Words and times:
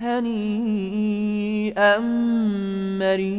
هنيئا 0.00 1.98
مريئا. 2.98 3.38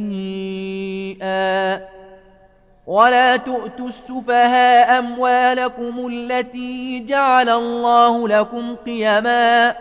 ولا 2.87 3.37
تؤتوا 3.37 3.87
السفهاء 3.87 4.99
أموالكم 4.99 6.07
التي 6.07 7.05
جعل 7.05 7.49
الله 7.49 8.27
لكم 8.27 8.75
قيما 8.75 9.75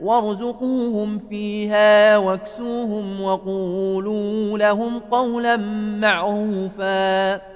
وارزقوهم 0.00 1.20
فيها 1.30 2.16
واكسوهم 2.16 3.20
وقولوا 3.20 4.58
لهم 4.58 4.98
قولا 4.98 5.56
معروفا. 6.00 7.55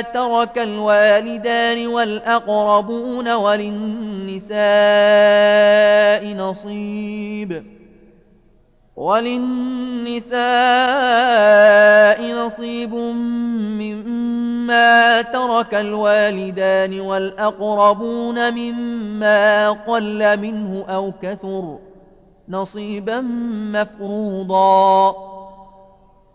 ترك 0.00 0.58
الوالدان 0.58 1.86
والأقربون 1.86 3.28
وللنساء 3.32 4.52
نصيب 6.34 7.62
وللنساء 8.96 10.42
نصيب 12.46 12.94
مما 13.80 15.22
ترك 15.22 15.74
الوالدان 15.74 17.00
والأقربون 17.00 18.54
مما 18.54 19.70
قل 19.70 20.40
منه 20.40 20.84
أو 20.88 21.12
كثر 21.22 21.78
نصيبا 22.48 23.20
مفروضا 23.72 25.31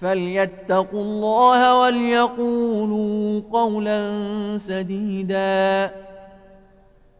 فليتقوا 0.00 1.00
الله 1.02 1.80
وليقولوا 1.80 3.40
قولا 3.52 3.98
سديدا 4.58 5.90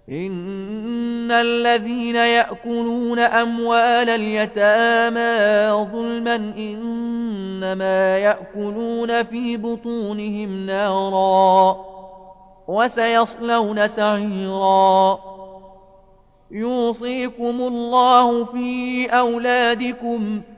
إن 0.09 1.31
الذين 1.31 2.16
يأكلون 2.16 3.19
أموال 3.19 4.11
اليتامى 4.11 5.71
ظلما 5.93 6.34
إنما 6.37 8.19
يأكلون 8.19 9.22
في 9.22 9.57
بطونهم 9.57 10.66
نارا 10.66 11.77
وسيصلون 12.69 13.89
سعيرا 13.89 15.19
يوصيكم 16.51 17.60
الله 17.60 18.45
في 18.45 19.07
أولادكم 19.07 20.41
ۖ 20.54 20.58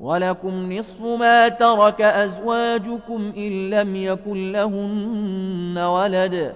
ولكم 0.00 0.72
نصف 0.72 1.02
ما 1.02 1.48
ترك 1.48 2.02
أزواجكم 2.02 3.32
إن 3.36 3.70
لم 3.70 3.96
يكن 3.96 4.52
لهن 4.52 5.78
ولد. 5.78 6.54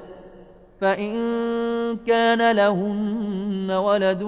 فإن 0.80 1.12
كان 2.06 2.56
لهن 2.56 3.70
ولد 3.70 4.22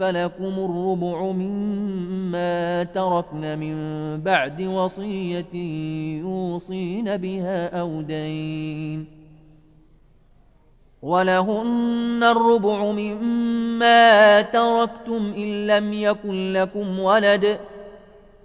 فلكم 0.00 0.44
الربع 0.44 1.22
مما 1.22 2.84
تركن 2.84 3.58
من 3.58 3.76
بعد 4.20 4.62
وصية 4.62 5.54
يوصين 6.20 7.16
بها 7.16 7.80
أو 7.80 8.00
دين. 8.00 9.06
ولهن 11.02 12.22
الربع 12.22 12.92
مما 12.92 14.42
تركتم 14.42 15.32
إن 15.36 15.66
لم 15.66 15.92
يكن 15.92 16.52
لكم 16.52 16.98
ولد 16.98 17.44
ۖ. 17.44 17.73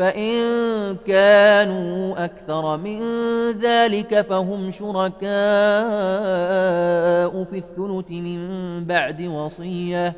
فإن 0.00 0.40
كانوا 1.06 2.24
أكثر 2.24 2.76
من 2.76 3.00
ذلك 3.50 4.20
فهم 4.20 4.70
شركاء 4.70 5.20
في 7.44 7.58
الثلث 7.58 8.10
من 8.10 8.40
بعد 8.84 9.22
وصية. 9.22 10.14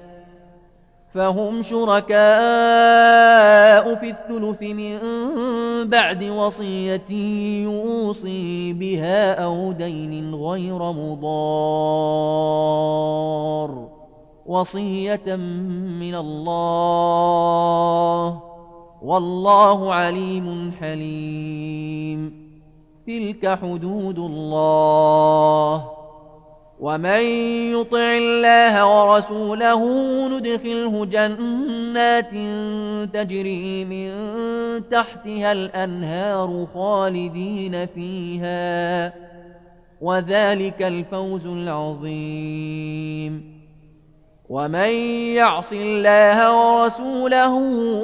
فهم 1.14 1.62
شركاء 1.62 2.14
في 3.94 4.11
الثلث 4.11 4.62
من 4.62 4.99
بعد 5.88 6.25
وصية 6.25 7.11
يوصي 7.62 8.73
بها 8.73 9.44
أو 9.44 9.73
دين 9.73 10.34
غير 10.34 10.93
مضار. 10.93 11.32
وصية 14.46 15.37
من 16.00 16.14
الله 16.14 16.93
والله 19.05 19.95
عليم 19.95 20.73
حليم. 20.81 22.53
تلك 23.07 23.59
حدود 23.63 24.19
الله. 24.19 25.91
ومن 26.81 27.23
يطع 27.81 28.17
الله 28.17 28.87
ورسوله 28.87 29.83
ندخله 30.29 31.05
جنات 31.05 32.31
تجري 33.15 33.85
من 33.85 34.11
تحتها 34.89 35.53
الأنهار 35.53 36.67
خالدين 36.75 37.87
فيها. 37.87 39.13
وذلك 40.01 40.83
الفوز 40.83 41.47
العظيم. 41.47 43.52
ومن 44.53 44.93
يعص 45.37 45.73
الله 45.73 46.39
ورسوله 46.57 47.55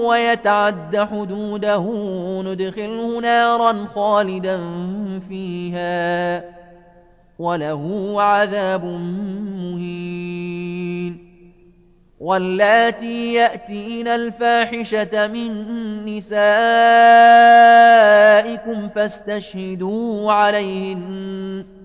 ويتعد 0.09 0.97
حدوده 0.97 1.85
ندخله 2.43 3.21
نارا 3.21 3.87
خالدا 3.87 4.61
فيها 5.29 6.45
وله 7.39 8.15
عذاب 8.23 8.85
مهين 9.65 11.29
واللاتي 12.21 13.35
يأتين 13.35 14.09
الفاحشة 14.09 15.27
من 15.27 15.65
نسائكم 16.05 16.49
فاستشهدوا 18.89 20.33
عليهن 20.33 21.78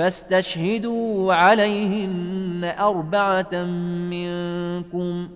فاستشهدوا 0.00 1.34
عليهن 1.34 2.74
أربعة 2.78 3.64
منكم. 4.10 5.28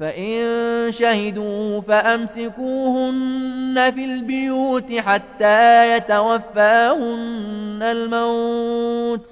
فإن 0.00 0.36
شهدوا 0.90 1.80
فأمسكوهن 1.80 3.92
في 3.94 4.04
البيوت 4.04 4.92
حتى 4.92 5.96
يتوفاهن 5.96 7.78
الموت. 7.82 9.30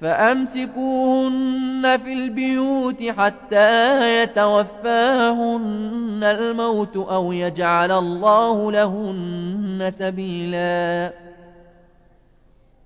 فأمسكوهن 0.00 1.98
في 2.04 2.12
البيوت 2.12 3.02
حتى 3.02 4.22
يتوفاهن 4.22 6.20
الموت 6.22 6.96
أو 6.96 7.32
يجعل 7.32 7.92
الله 7.92 8.72
لهن 8.72 9.88
سبيلاً. 9.90 11.27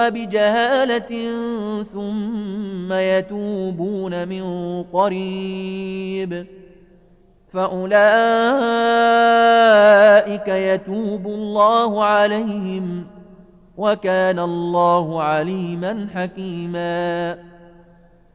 بجهالة 0.00 1.32
ثم 1.82 2.92
يتوبون 2.92 4.28
من 4.28 4.44
قريب. 4.82 6.46
فأولئك 7.52 8.08
يتوب 10.48 11.26
الله 11.26 12.04
عليهم 12.04 13.04
وكان 13.76 14.38
الله 14.38 15.22
عليما 15.22 16.08
حكيما. 16.14 17.51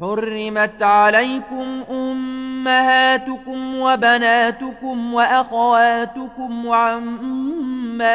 حرمت 0.00 0.82
عليكم 0.82 1.82
أم 1.90 2.46
أمهاتكم 2.66 3.78
وبناتكم 3.80 5.14
وأخواتكم 5.14 6.66
وعماتكم 6.66 8.12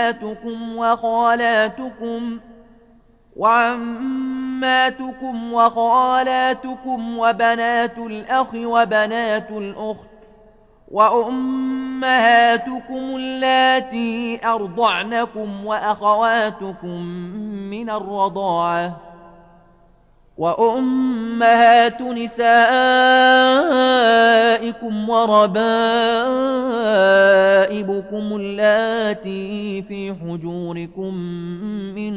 وخالاتكم 0.78 2.40
وعماتكم 3.36 4.74
وخالاتكم 5.54 7.18
وبنات 7.18 7.98
الأخ 7.98 8.56
وبنات 8.56 9.52
الأخت 9.52 10.08
وأمهاتكم 10.92 12.36
اللاتي 13.16 14.40
أرضعنكم 14.46 15.66
وأخواتكم 15.66 17.02
من 17.70 17.90
الرضاعة 17.90 19.11
وأمهات 20.42 22.02
نسائكم 22.02 22.54
وربائبكم 25.10 25.56
اللاتي 28.36 29.82
في 29.82 30.14
حجوركم 30.14 31.14
من 31.96 32.14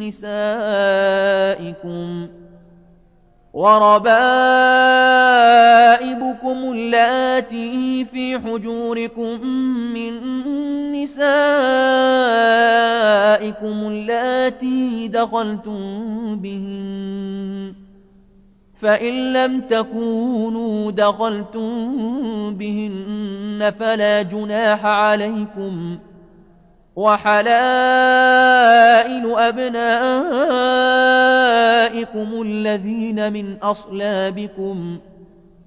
نسائكم 0.00 0.48
وربائبكم 3.52 4.08
اللاتي 6.72 8.04
في 8.04 8.38
حجوركم 8.38 9.46
من 9.94 10.12
نسائكم 11.02 11.38
اللاتي 13.88 15.08
دخلتم 15.08 16.36
بهن 16.36 17.74
فإن 18.80 19.32
لم 19.32 19.60
تكونوا 19.60 20.90
دخلتم 20.90 21.94
بهن 22.54 23.72
فلا 23.78 24.22
جناح 24.22 24.86
عليكم 24.86 25.98
وحلائل 26.96 27.48
أبنائكم 29.38 29.78
الذين 32.42 33.32
من 33.32 33.56
أصلابكم 33.62 34.98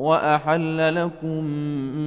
وأحل 0.00 0.94
لكم 0.94 1.44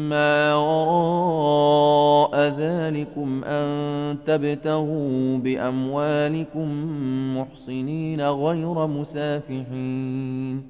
ما 0.10 0.56
وراء 0.56 2.36
ذلكم 2.36 3.44
أن 3.44 4.18
تبتغوا 4.26 5.38
بأموالكم 5.38 6.68
محصنين 7.38 8.22
غير 8.22 8.88
مسافحين 8.88 10.64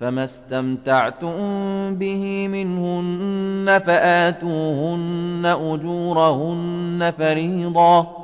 فما 0.00 0.24
استمتعتم 0.24 1.34
به 1.94 2.48
منهن 2.48 3.78
فآتوهن 3.86 5.46
أجورهن 5.46 7.12
فريضةً 7.18 8.23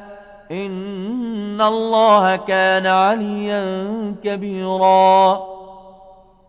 إن 0.51 1.61
الله 1.61 2.35
كان 2.35 2.85
عليا 2.85 3.63
كبيرا. 4.23 5.51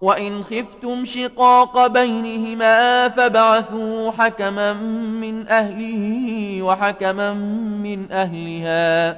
وإن 0.03 0.43
خفتم 0.43 1.05
شقاق 1.05 1.87
بينهما 1.87 3.09
فابعثوا 3.09 4.11
حكما 4.11 4.73
من 5.23 5.49
أهله 5.49 6.63
وحكما 6.63 7.33
من 7.83 8.13
أهلها 8.13 9.17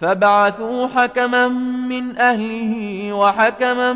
فابعثوا 0.00 0.86
حكما 0.86 1.48
من 1.88 2.18
أهله 2.18 3.12
وحكما 3.12 3.92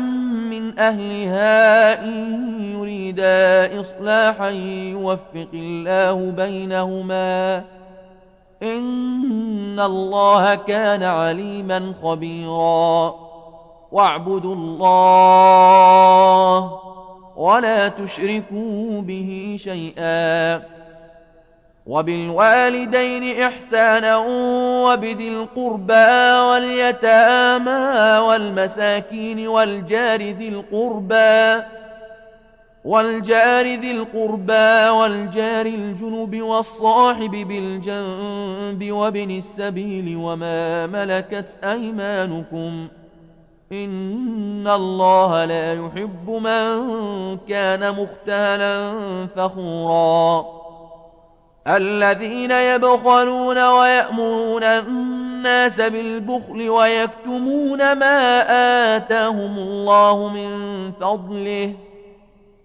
من 0.51 0.79
أهلها 0.79 2.03
إن 2.03 2.61
يريدا 2.61 3.81
إصلاحا 3.81 4.49
يوفق 4.49 5.51
الله 5.53 6.33
بينهما 6.37 7.61
إن 8.63 9.79
الله 9.79 10.55
كان 10.55 11.03
عليما 11.03 11.93
خبيرا 12.03 13.15
واعبدوا 13.91 14.55
الله 14.55 16.07
ولا 17.37 17.87
تشركوا 17.87 19.01
به 19.01 19.55
شيئا 19.59 20.61
وبالوالدين 21.87 23.41
إحسانا 23.41 24.17
وبذي 24.85 25.27
القربى 25.27 26.39
واليتامى 26.49 28.17
والمساكين 28.27 29.47
والجار 29.47 30.21
ذي 30.21 30.49
القربى 30.49 31.63
والجار 32.87 33.65
ذي 33.65 33.91
القربى 33.91 34.89
والجار 34.89 35.65
الجنب 35.65 36.41
والصاحب 36.41 37.31
بالجنب 37.31 38.91
وابن 38.91 39.31
السبيل 39.31 40.17
وما 40.17 40.87
ملكت 40.87 41.57
أيمانكم 41.63 42.87
إن 43.71 44.67
الله 44.67 45.45
لا 45.45 45.73
يحب 45.73 46.29
من 46.29 46.77
كان 47.49 47.91
مختالا 47.95 48.93
فخورا. 49.35 50.45
الذين 51.67 52.51
يبخلون 52.51 53.67
ويأمرون 53.67 54.63
الناس 54.63 55.81
بالبخل 55.81 56.69
ويكتمون 56.69 57.93
ما 57.93 58.41
آتاهم 58.95 59.57
الله 59.57 60.29
من 60.29 60.51
فضله 60.91 61.73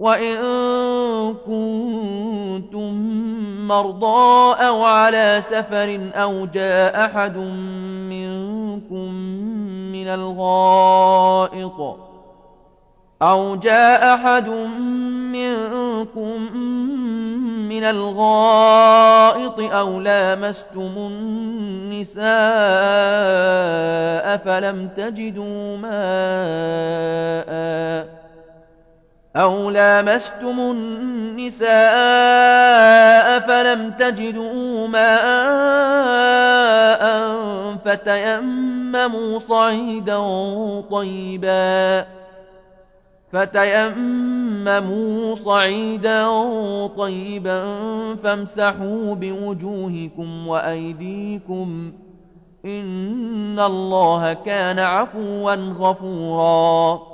وإن 0.00 0.36
كنتم 1.34 2.94
مرضى 3.68 4.54
أو 4.66 4.84
على 4.84 5.40
سفر 5.40 6.10
أو 6.14 6.46
جاء 6.46 7.04
أحد 7.04 7.36
منكم 7.36 9.14
من 9.92 10.08
الغائط 10.08 11.98
أو 13.22 13.56
جاء 13.56 14.14
أحد 14.14 14.48
منكم 15.32 16.52
من 17.68 17.84
الغائط 17.84 19.60
أو 19.60 20.00
لامستم 20.00 20.92
النساء 20.96 22.24
فلم 24.36 24.88
تجدوا 24.96 25.76
ماءً 25.76 26.84
أو 29.36 29.70
لامستم 29.70 30.60
النساء 30.60 31.68
فلم 33.40 33.90
تجدوا 33.90 34.88
ماء 34.88 35.24
فتيمموا 37.84 39.38
صعيدا 39.38 40.20
طيبا 40.80 42.06
فتيمموا 43.32 45.34
صعيدا 45.34 46.26
طيبا 46.86 47.64
فامسحوا 48.22 49.14
بوجوهكم 49.14 50.48
وأيديكم 50.48 51.92
إن 52.64 53.60
الله 53.60 54.32
كان 54.32 54.78
عفوا 54.78 55.54
غفوراً 55.54 57.13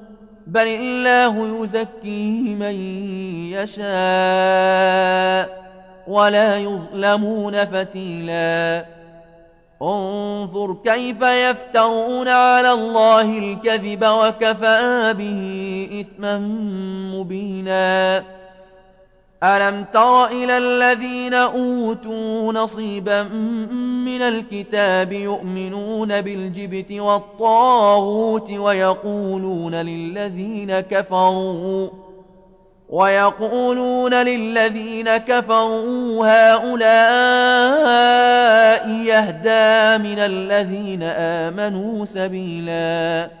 بل 0.51 0.67
الله 0.67 1.63
يزكي 1.63 2.55
من 2.59 2.75
يشاء 3.55 3.87
ولا 6.07 6.57
يظلمون 6.57 7.65
فتيلا 7.65 8.85
انظر 9.81 10.77
كيف 10.85 11.21
يفترون 11.21 12.27
على 12.27 12.71
الله 12.71 13.39
الكذب 13.39 14.05
وكفى 14.05 15.13
به 15.17 15.89
إثما 16.01 16.37
مبينا 17.15 18.23
ألم 19.43 19.85
تر 19.93 20.25
إلى 20.25 20.57
الذين 20.57 21.33
أوتوا 21.33 22.53
نصيبا 22.53 23.23
من 24.03 24.21
الكتاب 24.21 25.11
يؤمنون 25.11 26.21
بالجبت 26.21 26.91
والطاغوت 26.91 28.51
ويقولون 28.51 29.75
للذين 29.75 30.79
كفروا 30.79 31.89
ويقولون 32.89 34.13
للذين 34.13 35.17
كفروا 35.17 36.27
هؤلاء 36.27 36.91
يهدى 38.89 40.03
من 40.03 40.19
الذين 40.19 41.03
آمنوا 41.03 42.05
سبيلا 42.05 43.40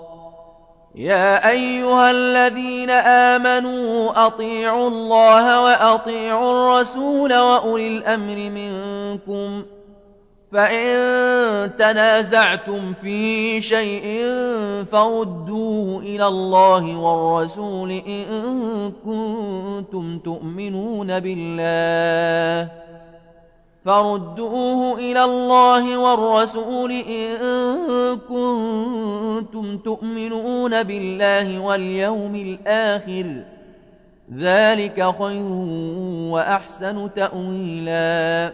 يا 0.95 1.49
أيها 1.49 2.11
الذين 2.11 2.89
آمنوا 2.89 4.25
أطيعوا 4.27 4.87
الله 4.87 5.63
وأطيعوا 5.63 6.51
الرسول 6.51 7.33
وأولي 7.33 7.87
الأمر 7.87 8.35
منكم 8.35 9.63
فإن 10.51 11.71
تنازعتم 11.77 12.93
في 12.93 13.61
شيء 13.61 14.25
فردوه 14.91 15.99
إلى 16.03 16.27
الله 16.27 16.97
والرسول 16.97 17.91
إن 17.91 18.25
كنتم 19.05 20.19
تؤمنون 20.19 21.19
بالله 21.19 22.71
فردوه 23.85 24.99
إلى 24.99 25.23
الله 25.23 25.97
والرسول 25.97 26.91
إن 26.91 27.37
كنتم 28.29 29.77
تؤمنون 29.77 30.83
بالله 30.83 31.59
واليوم 31.59 32.35
الآخر. 32.35 33.43
ذلك 34.37 35.15
خير 35.19 35.51
وأحسن 36.31 37.09
تأويلا. 37.15 38.53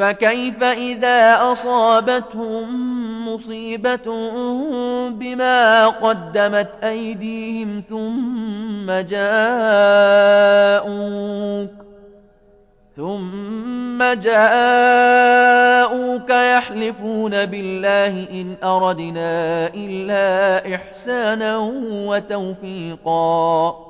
فكيف 0.00 0.62
إذا 0.62 1.52
أصابتهم 1.52 2.68
مصيبة 3.28 4.30
بما 5.10 5.86
قدمت 5.86 6.68
أيديهم 6.84 7.80
ثم 7.80 8.90
جاءوك 9.10 10.10
ثم 12.96 14.02
جاءوك 14.12 15.50
يحلفون 16.30 17.46
بالله 17.46 18.26
إن 18.40 18.56
أردنا 18.64 19.66
إلا 19.66 20.74
إحسانا 20.74 21.58
وتوفيقا 22.06 23.89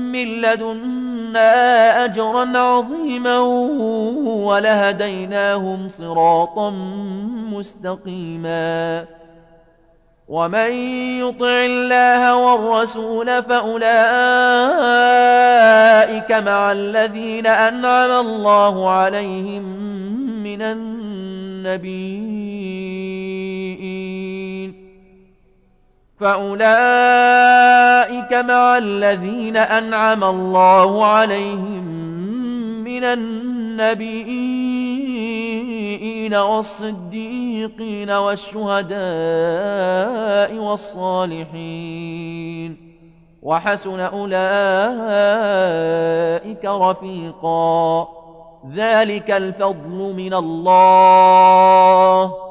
من 0.11 0.41
لدنا 0.41 2.05
أجرا 2.05 2.57
عظيما 2.57 3.39
ولهديناهم 4.45 5.89
صراطا 5.89 6.69
مستقيما. 7.51 9.05
ومن 10.27 10.71
يطع 11.19 11.65
الله 11.65 12.35
والرسول 12.35 13.43
فأولئك 13.43 13.91
مع 16.31 16.71
الذين 16.71 17.47
أنعم 17.47 18.11
الله 18.11 18.89
عليهم 18.89 19.63
من 20.43 20.61
النبيين. 20.61 22.31
فأولئك 26.21 26.73
مع 28.33 28.77
الذين 28.77 29.57
أنعم 29.57 30.23
الله 30.23 31.05
عليهم 31.05 31.83
من 32.83 33.03
النبيين 33.03 33.81
والصديقين 36.35 38.11
والشهداء 38.11 39.01
والصالحين 40.55 42.11
وحسن 43.41 43.99
أولئك 43.99 44.35
رفيقا 46.65 48.07
ذلك 48.75 49.31
الفضل 49.31 50.13
من 50.17 50.33
الله 50.33 52.50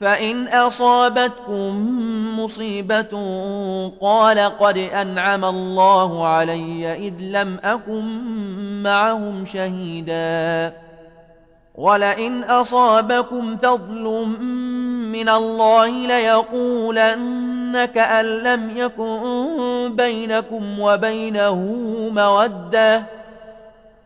فإن 0.00 0.48
أصابتكم 0.48 1.90
مصيبة 2.40 3.20
قال 4.00 4.38
قد 4.38 4.78
أنعم 4.78 5.44
الله 5.44 6.26
علي 6.26 7.08
إذ 7.08 7.14
لم 7.20 7.58
أكن 7.64 8.02
معهم 8.82 9.44
شهيدا. 9.44 10.72
ولئن 11.74 12.44
أصابكم 12.44 13.56
فضل 13.56 14.26
من 15.12 15.28
الله 15.28 15.88
ليقولن 15.88 17.84
كأن 17.94 18.24
لم 18.24 18.76
يكن 18.76 19.96
بينكم 19.96 20.80
وبينه 20.80 21.54
مودة. 22.12 23.02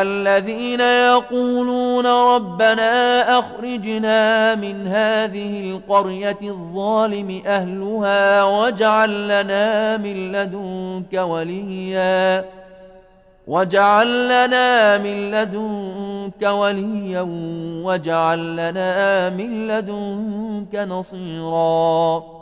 الذين 0.00 0.80
يقولون 0.80 2.06
ربنا 2.06 3.38
أخرجنا 3.38 4.54
من 4.54 4.86
هذه 4.86 5.70
القرية 5.70 6.38
الظالم 6.42 7.42
أهلها 7.46 8.42
واجعل 8.42 9.28
لنا 9.28 9.96
من 9.96 10.32
لدنك 10.32 11.12
وليا. 11.12 12.44
واجعل 13.46 14.24
لنا 14.24 14.98
من 14.98 15.30
لدنك 15.30 16.42
وليا 16.42 17.26
واجعل 17.84 18.56
لنا 18.56 19.30
من 19.30 19.68
لدنك 19.68 20.74
نصيراً. 20.74 22.41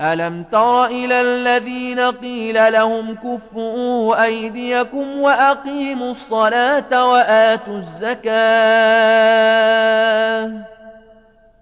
ألم 0.00 0.44
تر 0.52 0.86
إلى 0.86 1.20
الذين 1.20 2.00
قيل 2.00 2.72
لهم 2.72 3.14
كفوا 3.14 4.24
أيديكم 4.24 5.20
وأقيموا 5.20 6.10
الصلاة 6.10 7.08
وآتوا 7.10 7.78
الزكاة 7.78 8.26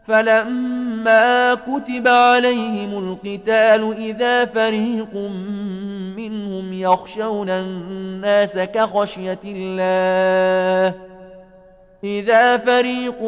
فلما 0.07 1.55
كتب 1.55 2.09
عليهم 2.09 2.99
القتال 2.99 3.95
إذا 3.99 4.45
فريق 4.45 5.15
منهم 6.17 6.73
يخشون 6.73 7.51
الناس 7.51 8.59
كخشية 8.59 9.39
الله 9.45 10.95
إذا 12.05 12.59
فريق 12.59 13.23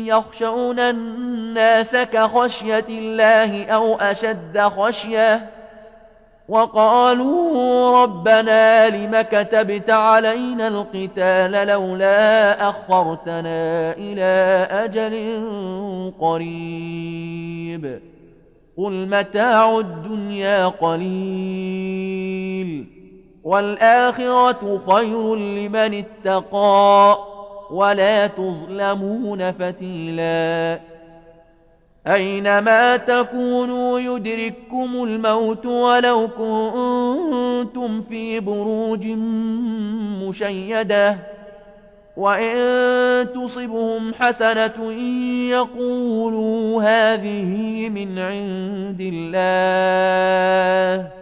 يخشون 0.00 0.78
الناس 0.78 1.96
كخشية 1.96 2.84
الله 2.88 3.64
أو 3.64 3.96
أشد 3.96 4.58
خشية 4.58 5.50
وقالوا 6.48 8.02
ربنا 8.02 8.88
لم 8.88 9.20
كتبت 9.20 9.90
علينا 9.90 10.68
القتال 10.68 11.68
لولا 11.68 12.68
أخرتنا 12.68 13.92
إلى 13.92 14.66
أجل 14.70 15.42
قريب 16.20 18.00
قل 18.76 19.08
متاع 19.08 19.78
الدنيا 19.78 20.68
قليل 20.68 22.12
والآخرة 23.44 24.78
خير 24.78 25.34
لمن 25.36 26.04
اتقى 26.04 27.18
ولا 27.72 28.26
تظلمون 28.26 29.52
فتيلاً. 29.52 30.80
أينما 32.06 32.96
تكونوا 32.96 34.00
يدرككم 34.00 35.04
الموت 35.04 35.66
ولو 35.66 36.28
كنتم 36.28 38.02
في 38.02 38.40
بروج 38.40 39.06
مشيدة. 40.26 41.16
وإن 42.16 42.56
تصبهم 43.34 44.14
حسنة 44.14 44.92
يقولوا 45.50 46.82
هذه 46.82 47.88
من 47.88 48.18
عند 48.18 49.12
الله. 49.12 51.21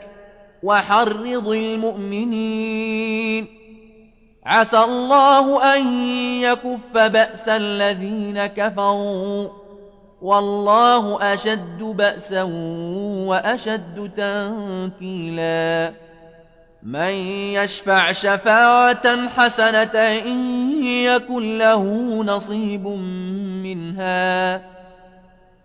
وحرض 0.63 1.47
المؤمنين. 1.47 3.47
عسى 4.45 4.79
الله 4.79 5.75
أن 5.75 5.93
يكف 6.41 6.93
بأس 6.93 7.49
الذين 7.49 8.45
كفروا. 8.45 9.47
والله 10.21 11.33
أشد 11.33 11.79
بأسا 11.79 12.43
وأشد 13.27 14.11
تنكيلا. 14.17 15.93
من 16.83 17.13
يشفع 17.53 18.11
شفاعة 18.11 19.27
حسنة 19.27 19.99
إن 20.25 20.85
يكن 20.85 21.57
له 21.57 21.83
نصيب 22.23 22.87
منها. 23.63 24.61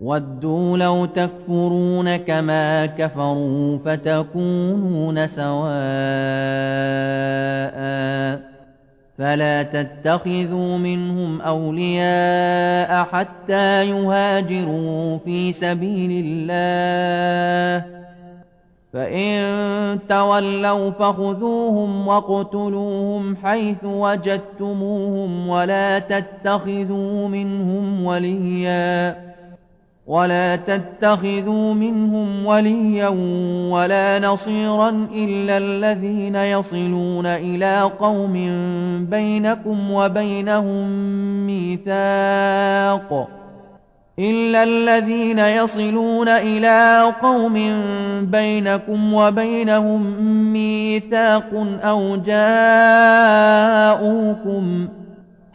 ودوا 0.00 0.78
لو 0.78 1.04
تكفرون 1.04 2.16
كما 2.16 2.86
كفروا 2.86 3.78
فتكونون 3.78 5.26
سواء. 5.26 5.70
فلا 9.18 9.62
تتخذوا 9.62 10.78
منهم 10.78 11.40
أولياء 11.40 13.04
حتى 13.04 13.90
يهاجروا 13.90 15.18
في 15.18 15.52
سبيل 15.52 16.24
الله. 16.26 17.84
فإن 18.92 19.98
تولوا 20.08 20.90
فخذوهم 20.90 22.08
واقتلوهم 22.08 23.36
حيث 23.36 23.84
وجدتموهم 23.84 25.48
ولا 25.48 25.98
تتخذوا 25.98 27.28
منهم 27.28 28.04
وليا. 28.04 29.29
ولا 30.10 30.56
تتخذوا 30.56 31.74
منهم 31.74 32.46
وليا 32.46 33.08
ولا 33.70 34.18
نصيرا 34.18 35.08
إلا 35.14 35.58
الذين 35.58 36.34
يصلون 36.34 37.26
إلى 37.26 37.80
قوم 37.80 38.32
بينكم 39.10 39.90
وبينهم 39.90 40.88
ميثاق 41.46 43.28
إلا 44.18 44.62
الذين 44.62 45.38
يصلون 45.38 46.28
إلى 46.28 47.12
قوم 47.22 47.54
بينكم 48.22 49.14
وبينهم 49.14 50.22
ميثاق 50.52 51.50
أو 51.84 52.16
جاءوكم 52.16 53.28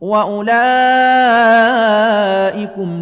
وأولئكم 0.00 0.56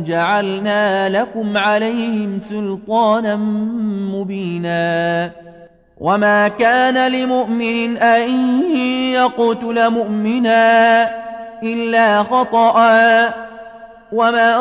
جعلنا 0.07 1.09
لكم 1.09 1.57
عليهم 1.57 2.39
سلطانا 2.39 3.37
مبينا. 4.15 5.31
وما 6.01 6.49
كان 6.49 7.13
لمؤمن 7.13 7.97
أن 7.97 8.31
يقتل 9.13 9.91
مؤمنا 9.91 11.09
إلا 11.63 12.23
خطأ. 12.23 13.29
ومن 14.13 14.55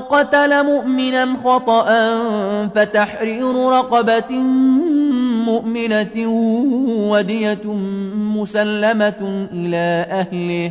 قتل 0.00 0.66
مؤمنا 0.66 1.36
خطأ 1.44 2.18
فتحرير 2.74 3.54
رقبة 3.54 4.36
مؤمنة 5.46 6.26
ودية 7.10 7.64
مسلمة 8.14 9.46
إلى 9.52 10.06
أهله. 10.10 10.70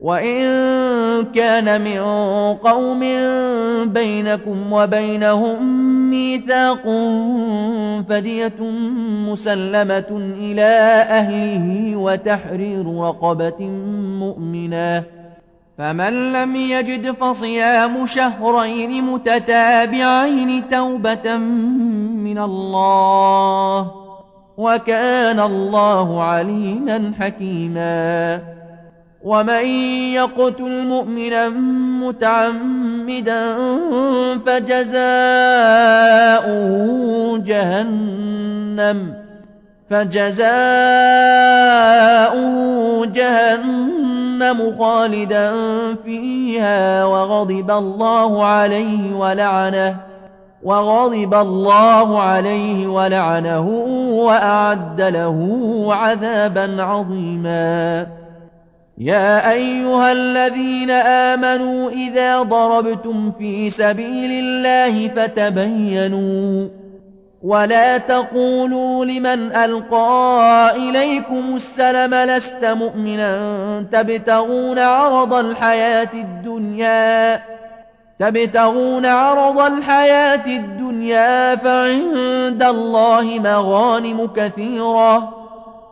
وإن 0.00 0.40
كان 1.34 1.80
من 1.80 2.00
قوم 2.54 3.00
بينكم 3.92 4.72
وبينهم 4.72 5.62
ميثاق 6.10 6.82
فدية 8.08 8.60
مسلمة 9.28 10.34
إلى 10.38 10.70
أهله 11.10 11.96
وتحرير 11.96 12.98
رقبة 12.98 13.68
مؤمنة 14.18 15.02
فمن 15.78 16.32
لم 16.32 16.56
يجد 16.56 17.10
فصيام 17.10 18.06
شهرين 18.06 19.04
متتابعين 19.04 20.70
توبة 20.70 21.36
من 21.36 22.38
الله 22.38 23.90
وكان 24.56 25.40
الله 25.40 26.22
عليما 26.22 27.12
حكيما 27.20 28.59
ومن 29.24 29.66
يقتل 30.14 30.86
مؤمنا 30.86 31.48
متعمدا 32.00 33.56
فجزاؤه 34.46 35.00
جهنم 37.38 39.14
فجزاؤه 39.90 40.40
جهنم 43.06 44.76
خالدا 44.78 45.52
فيها 46.04 47.04
وغضب 47.04 47.70
الله 47.70 48.44
عليه 48.44 49.14
ولعنه 49.14 49.96
وغضب 50.62 51.34
الله 51.34 52.20
عليه 52.22 52.86
ولعنه 52.86 53.68
وأعد 54.10 55.00
له 55.00 55.88
عذابا 55.90 56.82
عظيما. 56.82 58.06
يا 59.00 59.52
أيها 59.52 60.12
الذين 60.12 60.90
آمنوا 60.90 61.90
إذا 61.90 62.42
ضربتم 62.42 63.32
في 63.38 63.70
سبيل 63.70 64.30
الله 64.30 65.08
فتبينوا 65.08 66.68
ولا 67.42 67.98
تقولوا 67.98 69.04
لمن 69.04 69.52
ألقى 69.56 70.72
إليكم 70.76 71.56
السلم 71.56 72.14
لست 72.14 72.64
مؤمنا 72.64 73.84
تبتغون 73.92 74.78
عرض 74.78 75.34
الحياة 75.34 76.10
الدنيا 76.14 77.42
تبتغون 78.18 79.06
عرض 79.06 79.60
الحياة 79.60 80.46
الدنيا 80.46 81.56
فعند 81.56 82.62
الله 82.62 83.40
مغانم 83.44 84.26
كثيرة 84.36 85.39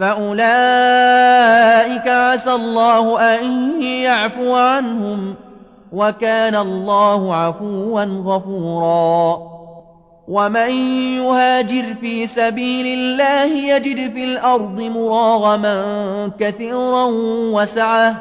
فأولئك 0.00 2.08
عسى 2.08 2.54
الله 2.54 3.20
أن 3.20 3.82
يعفو 3.82 4.54
عنهم 4.54 5.34
وكان 5.92 6.54
الله 6.54 7.34
عفوا 7.34 8.04
غفوراً. 8.04 9.50
ومن 10.28 10.70
يهاجر 11.16 11.94
في 12.00 12.26
سبيل 12.26 12.86
الله 12.86 13.44
يجد 13.44 14.10
في 14.10 14.24
الأرض 14.24 14.80
مراغما 14.80 16.30
كثيرا 16.38 17.04
وسعه. 17.54 18.14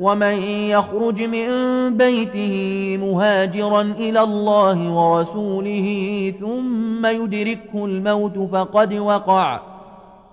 ومن 0.00 0.42
يخرج 0.42 1.22
من 1.22 1.48
بيته 1.96 2.98
مهاجرا 3.02 3.80
إلى 3.80 4.22
الله 4.22 4.90
ورسوله 4.90 6.32
ثم 6.40 7.06
يدركه 7.06 7.74
الموت 7.74 8.38
فقد 8.38 8.94
وقع. 8.94 9.75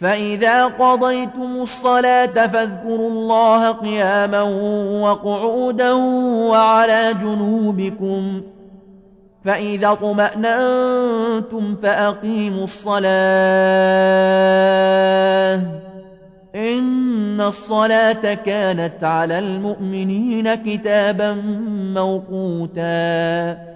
فإذا 0.00 0.64
قضيتم 0.64 1.62
الصلاة 1.62 2.46
فاذكروا 2.46 3.10
الله 3.10 3.72
قياما 3.72 4.42
وقعودا 5.02 5.92
وعلى 6.50 7.14
جنوبكم 7.20 8.42
فإذا 9.44 9.94
طمأننتم 9.94 11.76
فأقيموا 11.82 12.64
الصلاة 12.64 13.06
إن 16.54 17.40
الصلاة 17.40 18.34
كانت 18.34 19.04
على 19.04 19.38
المؤمنين 19.38 20.54
كتابا 20.54 21.32
موقوتا 21.94 23.75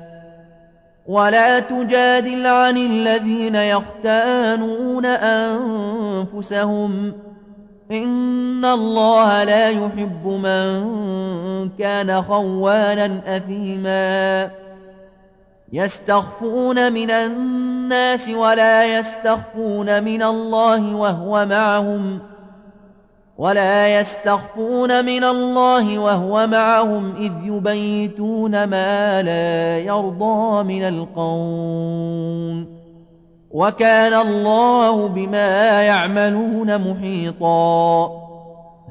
ولا 1.05 1.59
تجادل 1.59 2.47
عن 2.47 2.77
الذين 2.77 3.55
يختانون 3.55 5.05
أنفسهم. 5.05 7.13
إن 7.91 8.65
الله 8.65 9.43
لا 9.43 9.69
يحب 9.69 10.27
من 10.27 10.89
كان 11.79 12.21
خوانا 12.21 13.21
أثيما. 13.27 14.49
يستخفون 15.73 16.93
من 16.93 17.11
الناس 17.11 18.29
ولا 18.29 18.99
يستخفون 18.99 20.03
من 20.03 20.23
الله 20.23 20.95
وهو 20.95 21.45
معهم 21.45 22.19
ۖ. 22.19 22.30
ولا 23.37 23.99
يستخفون 23.99 25.05
من 25.05 25.23
الله 25.23 25.99
وهو 25.99 26.47
معهم 26.47 27.15
إذ 27.15 27.31
يبيتون 27.43 28.63
ما 28.63 29.21
لا 29.21 29.79
يرضى 29.79 30.63
من 30.63 30.83
القول 30.83 32.65
وكان 33.51 34.13
الله 34.13 35.07
بما 35.07 35.81
يعملون 35.81 36.91
محيطا 36.91 38.11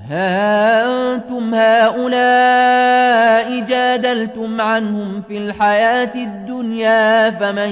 ها 0.09 0.85
أنتم 1.15 1.55
هؤلاء 1.55 3.11
جادلتم 3.61 4.61
عنهم 4.61 5.23
في 5.23 5.39
الحياة 5.39 6.15
الدنيا 6.15 7.31
فمن 7.31 7.69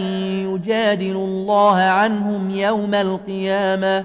يجادل 0.47 1.17
الله 1.17 1.77
عنهم 1.77 2.51
يوم 2.51 2.95
القيامة 2.95 4.05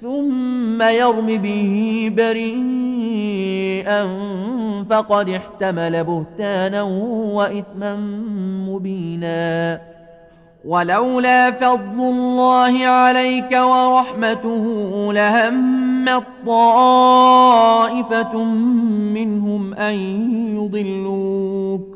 ثم 0.00 0.82
يرم 0.82 1.26
به 1.26 2.10
بريئا 2.16 4.06
فقد 4.90 5.28
احتمل 5.28 6.04
بهتانا 6.04 6.82
وإثما 7.32 7.96
مبينا. 8.68 9.80
ولولا 10.64 11.50
فضل 11.50 12.00
الله 12.00 12.86
عليك 12.86 13.52
ورحمته 13.52 14.64
لهمت 15.12 16.24
طائفة 16.46 18.44
منهم 19.14 19.74
أن 19.74 19.94
يضلوك. 20.56 21.95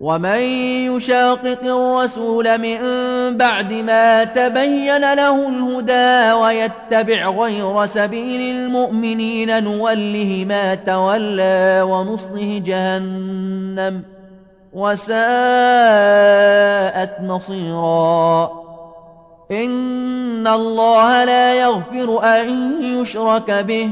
ومن 0.00 0.40
يشاقق 0.96 1.62
الرسول 1.62 2.58
من 2.58 2.78
بعد 3.36 3.72
ما 3.72 4.24
تبين 4.24 5.14
له 5.14 5.48
الهدى 5.48 6.32
ويتبع 6.32 7.28
غير 7.28 7.86
سبيل 7.86 8.56
المؤمنين 8.56 9.64
نوله 9.64 10.44
ما 10.48 10.74
تولى 10.74 11.82
ونصله 11.88 12.62
جهنم 12.64 14.02
وساءت 14.72 15.10
مصيراً 17.20 18.60
إن 19.50 20.46
الله 20.46 21.24
لا 21.24 21.54
يغفر 21.54 22.22
أن 22.24 22.48
يشرك 22.82 23.50
به 23.50 23.90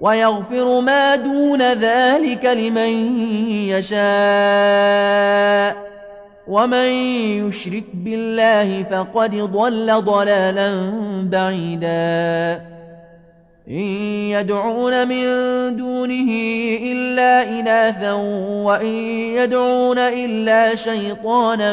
ويغفر 0.00 0.80
ما 0.80 1.16
دون 1.16 1.72
ذلك 1.72 2.44
لمن 2.44 3.18
يشاء. 3.68 4.00
ومن 6.48 6.88
يشرك 7.46 7.84
بالله 7.94 8.82
فقد 8.82 9.36
ضل 9.36 10.02
ضلالا 10.02 10.92
بعيدا. 11.22 12.60
إن 13.68 13.84
يدعون 14.34 15.08
من 15.08 15.26
دونه 15.76 16.30
إلا 16.82 17.60
إناثا 17.60 18.12
وإن 18.64 18.94
يدعون 19.36 19.98
إلا 19.98 20.74
شيطانا 20.74 21.72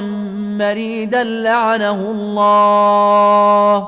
مريدا 0.59 1.23
لعنه 1.23 2.11
الله. 2.11 3.87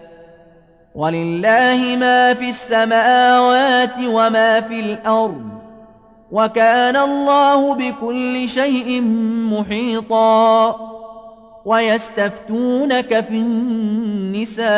ولله 0.95 1.95
ما 1.99 2.33
في 2.33 2.49
السماوات 2.49 3.95
وما 4.05 4.61
في 4.61 4.79
الأرض 4.79 5.41
وكان 6.31 6.95
الله 6.95 7.75
بكل 7.75 8.49
شيء 8.49 9.01
محيطا 9.51 10.75
ويستفتونك 11.65 13.19
في 13.19 13.35
النساء 13.37 14.71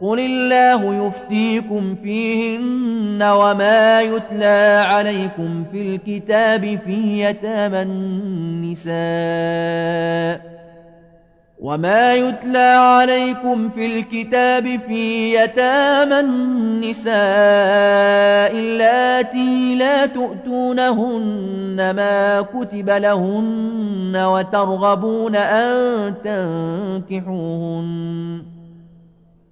قل 0.00 0.20
الله 0.20 1.06
يفتيكم 1.06 1.94
فيهن 2.02 3.22
وما 3.22 4.00
يتلى 4.00 4.84
عليكم 4.88 5.64
في 5.72 5.82
الكتاب 5.82 6.78
في 6.86 7.22
يتامى 7.22 7.82
النساء 7.82 8.96
وما 11.58 12.14
يتلى 12.14 12.58
عليكم 12.78 13.68
في 13.68 13.86
الكتاب 13.98 14.80
في 14.80 15.34
يتامى 15.34 16.20
النساء 16.20 17.16
اللاتي 18.58 19.74
لا 19.74 20.06
تؤتونهن 20.06 21.76
ما 21.96 22.40
كتب 22.40 22.90
لهن 22.90 24.16
وترغبون 24.16 25.36
أن 25.36 26.14
تنكحوهن 27.10 28.55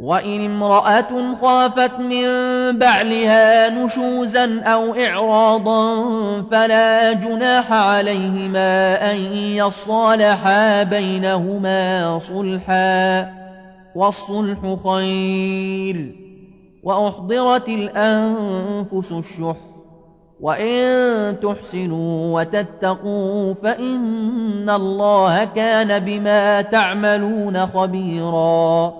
وإن 0.00 0.44
امرأة 0.44 1.34
خافت 1.34 1.98
من 1.98 2.24
بعلها 2.78 3.70
نشوزا 3.70 4.60
أو 4.60 4.94
إعراضا 4.94 6.02
فلا 6.42 7.12
جناح 7.12 7.72
عليهما 7.72 9.10
أن 9.12 9.16
يصالحا 9.34 10.82
بينهما 10.82 12.18
صلحا 12.18 13.28
والصلح 13.94 14.76
خير 14.84 16.16
وأحضرت 16.82 17.68
الأنفس 17.68 19.12
الشح 19.12 19.56
وإن 20.40 21.40
تحسنوا 21.40 22.40
وتتقوا 22.40 23.54
فإن 23.54 24.70
الله 24.70 25.44
كان 25.44 25.98
بما 25.98 26.62
تعملون 26.62 27.66
خبيراً 27.66 28.99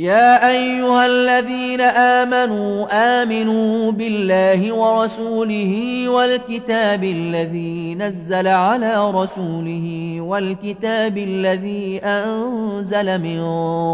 يا 0.00 0.48
أيها 0.50 1.06
الذين 1.06 1.80
آمنوا 1.80 2.86
آمنوا 3.22 3.92
بالله 3.92 4.72
ورسوله 4.72 6.04
والكتاب 6.08 7.04
الذي 7.04 7.94
نزل 7.94 8.46
على 8.46 9.10
رسوله 9.10 10.16
والكتاب 10.20 11.18
الذي 11.18 12.00
أنزل 12.04 13.18
من 13.18 13.44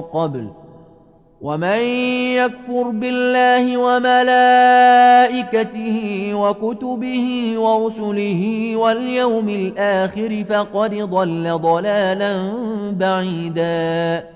قبل. 0.01 0.49
ومن 1.41 1.81
يكفر 2.39 2.83
بالله 2.83 3.77
وملائكته 3.77 5.21
وكتبه 6.35 7.55
ورسله 7.59 8.73
واليوم 8.77 9.49
الآخر 9.49 10.45
فقد 10.49 10.95
ضل 10.95 11.59
ضلالا 11.59 12.53
بعيدا. 12.91 14.36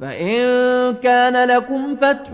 فإن 0.00 0.36
كان 0.94 1.48
لكم 1.48 1.96
فتح 1.96 2.32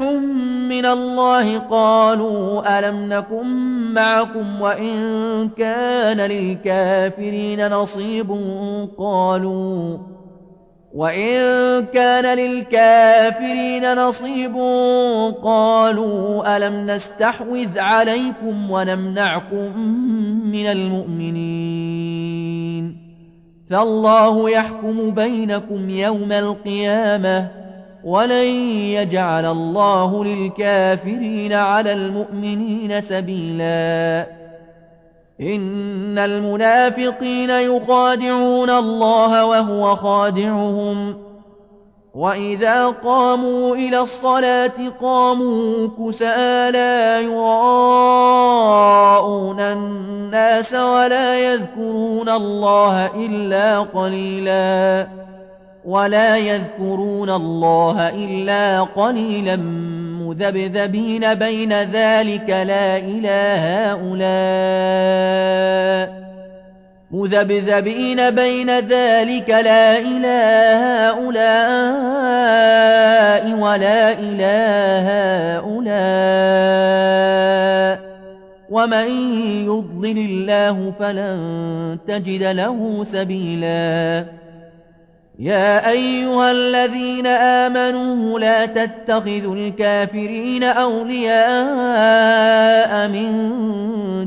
من 0.68 0.86
الله 0.86 1.58
قالوا 1.58 2.78
ألم 2.78 3.08
نكن 3.08 3.46
معكم 3.94 4.60
وإن 4.60 5.48
كان 5.48 6.20
للكافرين 6.20 7.68
نصيب 7.68 8.30
قالوا 8.98 9.98
وإن 10.94 11.40
كان 11.86 12.38
للكافرين 12.38 13.94
نصيب 13.94 14.56
قالوا 15.42 16.56
ألم 16.56 16.90
نستحوذ 16.90 17.78
عليكم 17.78 18.70
ونمنعكم 18.70 19.78
من 20.44 20.66
المؤمنين 20.66 22.22
فالله 23.72 24.50
يحكم 24.50 25.10
بينكم 25.10 25.90
يوم 25.90 26.32
القيامة 26.32 27.48
ولن 28.04 28.46
يجعل 28.94 29.46
الله 29.46 30.24
للكافرين 30.24 31.52
على 31.52 31.92
المؤمنين 31.92 33.00
سبيلا. 33.00 34.26
إن 35.40 36.18
المنافقين 36.18 37.50
يخادعون 37.50 38.70
الله 38.70 39.46
وهو 39.46 39.96
خادعهم. 39.96 41.16
وإذا 42.14 42.86
قاموا 42.86 43.76
إلى 43.76 44.00
الصلاة 44.00 44.88
قاموا 45.02 45.88
كسالا 45.98 47.20
يراءون 47.20 48.40
الناس 49.60 50.74
ولا 50.74 51.52
يذكرون 51.52 52.28
الله 52.28 53.06
إلا 53.06 53.80
قليلا 53.80 55.08
ولا 55.84 56.36
يذكرون 56.36 57.30
الله 57.30 58.08
إلا 58.08 58.82
قليلا 58.82 59.56
مذبذبين 60.26 61.34
بين 61.34 61.72
ذلك 61.72 62.48
لا 62.48 62.96
إله 62.98 63.92
هؤلاء 63.92 65.32
مذبذبين 67.12 68.30
بين 68.30 68.70
ذلك 68.70 69.50
لا 69.50 69.98
إله 69.98 71.08
هؤلاء 71.08 71.42
ولا 73.58 74.12
إله 74.12 75.06
هؤلاء 75.60 76.72
ومن 78.70 79.08
يضلل 79.66 80.18
الله 80.18 80.92
فلن 81.00 81.98
تجد 82.08 82.42
له 82.42 83.04
سبيلا. 83.04 84.26
يا 85.38 85.90
أيها 85.90 86.50
الذين 86.50 87.26
آمنوا 87.26 88.40
لا 88.40 88.66
تتخذوا 88.66 89.54
الكافرين 89.54 90.64
أولياء 90.64 91.48
من 93.08 93.50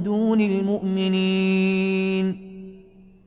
دون 0.04 0.42
المؤمنين. 0.42 2.46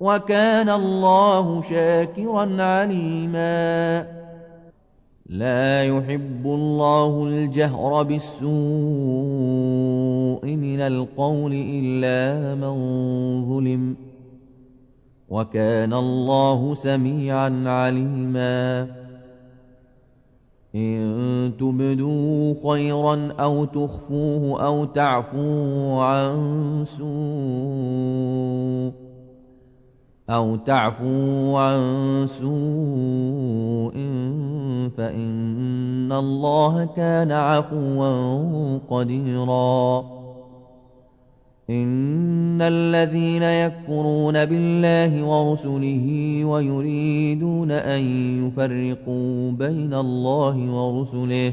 وكان 0.00 0.68
الله 0.68 1.62
شاكرا 1.62 2.62
عليما. 2.62 4.06
لا 5.26 5.84
يحب 5.84 6.46
الله 6.46 7.24
الجهر 7.24 8.02
بالسوء 8.02 8.48
من 10.56 10.80
القول 10.80 11.52
إلا 11.52 12.54
من 12.54 12.74
ظلم. 13.48 13.96
وكان 15.28 15.92
الله 15.92 16.74
سميعا 16.74 17.64
عليما. 17.66 18.86
إن 20.74 21.52
تبدوا 21.60 22.54
خيرا 22.70 23.32
أو 23.32 23.64
تخفوه 23.64 24.66
أو 24.66 24.84
تعفوا 24.84 26.02
عن 26.02 26.84
سوء 26.98 29.07
أو 30.30 30.56
تعفوا 30.56 31.58
عن 31.58 31.80
سوء 32.26 33.94
فإن 34.96 36.12
الله 36.12 36.84
كان 36.96 37.32
عفوا 37.32 38.78
قديرا. 38.90 40.04
إن 41.70 42.62
الذين 42.62 43.42
يكفرون 43.42 44.44
بالله 44.44 45.24
ورسله 45.24 46.40
ويريدون 46.44 47.70
أن 47.70 48.00
يفرقوا 48.46 49.50
بين 49.50 49.94
الله 49.94 50.70
ورسله 50.70 51.52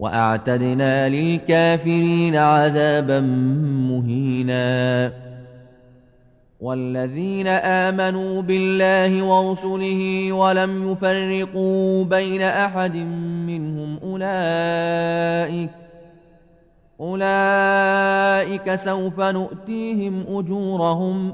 وأعتدنا 0.00 1.08
للكافرين 1.08 2.36
عذابا 2.36 3.20
مهينا. 3.90 5.12
والذين 6.60 7.46
آمنوا 7.46 8.42
بالله 8.42 9.22
ورسله 9.22 10.32
ولم 10.32 10.92
يفرقوا 10.92 12.04
بين 12.04 12.42
أحد 12.42 12.96
منهم 13.46 13.98
أولئك 14.02 15.70
أولئك 17.00 18.74
سوف 18.74 19.20
نؤتيهم 19.20 20.24
أجورهم 20.28 21.32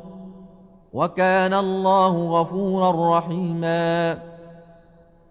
وكان 0.92 1.54
الله 1.54 2.40
غفورا 2.40 3.18
رحيما. 3.18 4.18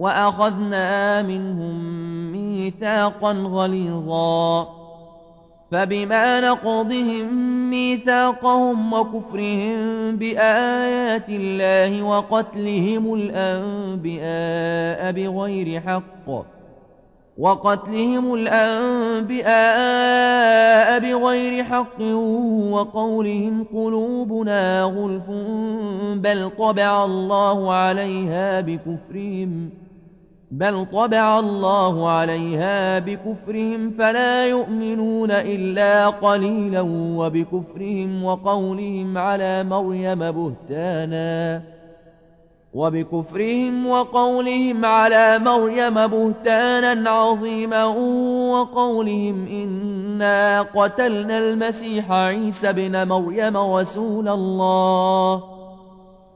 وأخذنا 0.00 1.22
منهم 1.22 1.76
ميثاقا 2.32 3.32
غليظا. 3.32 4.68
فبما 5.70 6.40
نقضهم 6.40 7.26
ميثاقهم 7.70 8.92
وكفرهم 8.92 9.76
بآيات 10.16 11.28
الله 11.28 12.02
وقتلهم 12.02 13.14
الأنبياء 13.14 15.12
بغير 15.12 15.80
حق 15.80 16.28
وقتلهم 17.38 18.34
الأنبياء 18.34 19.38
بغير 20.98 21.64
حق 21.64 22.00
وقولهم 22.70 23.64
قلوبنا 23.74 24.82
غلف 24.82 25.30
بل 26.20 26.50
طبع 26.58 27.04
الله 27.04 27.72
عليها 27.72 28.60
بكفرهم. 28.60 29.70
بل 30.50 30.86
طبع 30.92 31.38
الله 31.38 32.10
عليها 32.10 32.98
بكفرهم 32.98 33.90
فلا 33.90 34.46
يؤمنون 34.46 35.30
إلا 35.30 36.08
قليلا 36.08 36.80
وبكفرهم 36.90 38.24
وقولهم 38.24 39.18
على 39.18 39.64
مريم 39.64 40.30
بهتانا 40.30 41.62
وبكفرهم 42.74 43.86
وقولهم 43.86 44.84
على 44.84 45.38
مريم 45.38 46.06
بهتانا 46.06 47.10
عظيما 47.10 47.84
وقولهم 48.50 49.46
إنا 49.46 50.62
قتلنا 50.62 51.38
المسيح 51.38 52.12
عيسى 52.12 52.72
بن 52.72 53.08
مريم 53.08 53.56
رسول 53.56 54.28
الله 54.28 55.59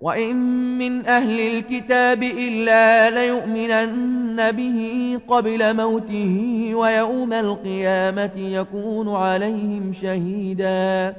وإن 0.00 0.36
من 0.78 1.06
أهل 1.06 1.40
الكتاب 1.40 2.22
إلا 2.22 3.10
ليؤمنن 3.10 4.50
به 4.52 5.20
قبل 5.28 5.76
موته 5.76 6.70
ويوم 6.74 7.32
القيامة 7.32 8.32
يكون 8.36 9.14
عليهم 9.14 9.92
شهيداً 9.92 11.14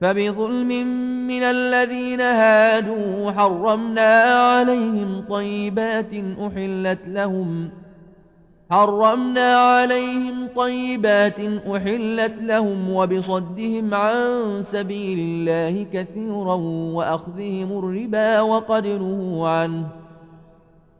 فبظلم 0.00 0.68
من 1.26 1.42
الذين 1.42 2.20
هادوا 2.20 3.32
حرمنا 3.32 4.22
عليهم 4.22 5.24
طيبات 5.30 6.14
أحلت 6.40 6.98
لهم 7.06 7.70
حرمنا 8.70 9.56
عليهم 9.56 10.48
طيبات 10.56 11.40
أحلت 11.76 12.34
لهم 12.40 12.90
وبصدهم 12.92 13.94
عن 13.94 14.58
سبيل 14.62 15.18
الله 15.18 15.86
كثيرا 15.92 16.54
وأخذهم 16.94 17.78
الربا 17.78 18.40
وقد 18.40 18.86
نهوا 18.86 19.48
عنه 19.48 19.86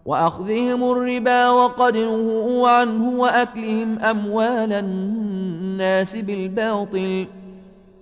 وأخذهم 0.04 0.92
الربا 0.92 1.50
وقد 1.50 1.96
نهوا 1.96 2.68
عنه 2.68 3.20
وأكلهم 3.20 3.98
أموال 3.98 4.72
الناس 4.72 6.16
بالباطل 6.16 7.26
ۖ 7.36 7.40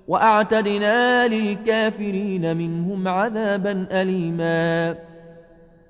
وأعتدنا 0.09 1.28
للكافرين 1.28 2.57
منهم 2.57 3.09
عذابا 3.09 3.86
أليما 3.93 4.95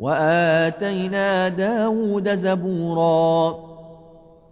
وآتينا 0.00 1.48
داود 1.48 2.34
زبورا 2.34 3.56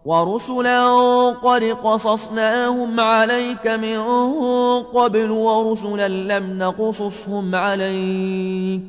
ورسلا 0.05 0.87
قد 1.31 1.63
قصصناهم 1.63 3.01
عليك 3.01 3.67
من 3.67 3.99
قبل 4.83 5.31
ورسلا 5.31 6.09
لم 6.09 6.59
نقصصهم 6.59 7.55
عليك 7.55 8.81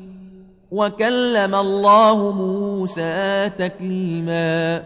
وكلم 0.72 1.54
الله 1.54 2.30
موسى 2.32 3.50
تكليما 3.58 4.82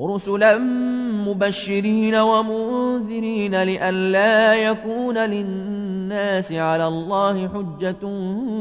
رسلا 0.00 0.58
مبشرين 1.26 2.14
ومنذرين 2.14 3.62
لئلا 3.62 4.54
يكون 4.54 5.18
للناس 5.18 6.52
على 6.52 6.86
الله 6.86 7.48
حجة 7.48 8.08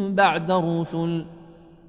بعد 0.10 0.52
الرسل 0.52 1.26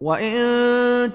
وإن 0.00 0.36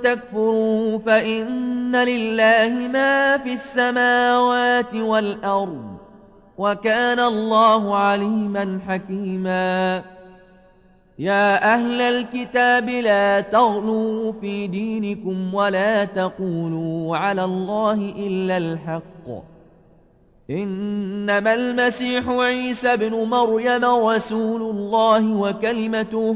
تكفروا 0.04 0.98
فإن 0.98 1.96
لله 1.96 2.88
ما 2.88 3.38
في 3.38 3.54
السماوات 3.54 4.96
والأرض 4.96 5.98
وكان 6.58 7.20
الله 7.20 7.96
عليما 7.96 8.80
حكيما 8.88 10.04
يا 11.20 11.74
أهل 11.74 12.02
الكتاب 12.02 12.90
لا 12.90 13.42
تغلوا 13.42 14.32
في 14.32 14.68
دينكم 14.68 15.54
ولا 15.54 16.06
تقولوا 16.06 17.18
على 17.18 17.44
الله 17.44 18.14
إلا 18.18 18.58
الحق 18.58 19.28
إنما 20.50 21.54
المسيح 21.54 22.30
عيسى 22.30 22.98
بن 22.98 23.14
مريم 23.14 23.86
رسول 23.86 24.62
الله 24.62 25.34
وكلمته 25.36 26.36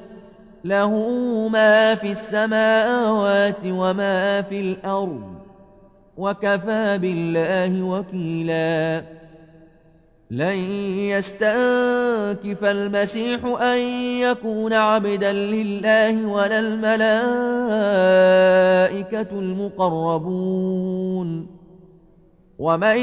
له 0.63 0.93
ما 1.47 1.95
في 1.95 2.11
السماوات 2.11 3.65
وما 3.65 4.41
في 4.41 4.61
الأرض 4.61 5.23
وكفى 6.17 6.97
بالله 6.97 7.83
وكيلا. 7.83 9.03
لن 10.31 10.55
يستنكف 11.13 12.63
المسيح 12.63 13.45
أن 13.45 13.77
يكون 14.19 14.73
عبدا 14.73 15.33
لله 15.33 16.25
ولا 16.25 16.59
الملائكة 16.59 16.91
المقربون. 19.39 20.81
ومن 22.61 22.97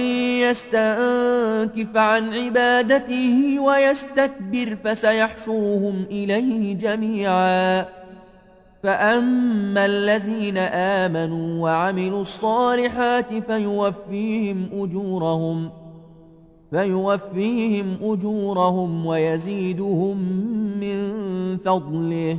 يستنكف 0.47 1.97
عن 1.97 2.35
عبادته 2.35 3.61
ويستكبر 3.61 4.77
فسيحشرهم 4.85 6.05
إليه 6.11 6.75
جميعا. 6.75 7.87
فأما 8.83 9.87
الذين 9.87 10.59
آمنوا 10.59 11.63
وعملوا 11.63 12.23
الصالحات 12.23 13.35
فيوفيهم 13.35 14.69
أجورهم 14.73 15.71
فيوفيهم 16.71 17.97
أجورهم 18.03 19.07
ويزيدهم 19.07 20.17
من 20.81 20.99
فضله. 21.57 22.39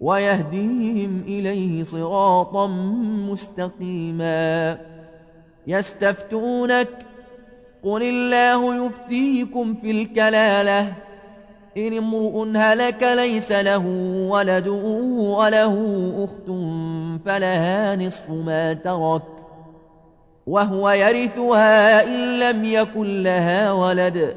ويهديهم 0.00 1.22
إليه 1.26 1.84
صراطا 1.84 2.66
مستقيما. 3.30 4.78
يستفتونك 5.66 6.88
قل 7.82 8.02
الله 8.02 8.86
يفتيكم 8.86 9.74
في 9.74 9.90
الكلالة. 9.90 10.92
إن 11.76 11.96
امرؤ 11.96 12.46
هلك 12.56 13.02
ليس 13.02 13.52
له 13.52 13.86
ولد 14.28 14.68
وله 14.68 16.12
أخت 16.24 16.46
فلها 17.24 17.96
نصف 17.96 18.30
ما 18.30 18.72
ترك. 18.72 19.22
وهو 20.46 20.90
يرثها 20.90 22.04
إن 22.04 22.38
لم 22.38 22.64
يكن 22.64 23.22
لها 23.22 23.72
ولد. 23.72 24.36